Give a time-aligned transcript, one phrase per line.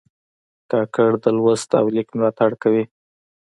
[0.71, 2.83] کاکړ د لوست او لیک ملاتړ کوي.